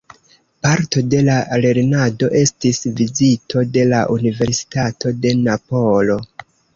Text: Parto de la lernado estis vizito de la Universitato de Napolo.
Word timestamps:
Parto 0.67 1.01
de 1.13 1.17
la 1.25 1.33
lernado 1.65 2.29
estis 2.39 2.79
vizito 3.01 3.63
de 3.75 3.83
la 3.91 3.99
Universitato 4.15 5.13
de 5.27 5.35
Napolo. 5.43 6.17